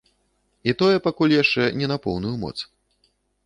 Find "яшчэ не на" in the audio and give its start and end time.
1.43-2.01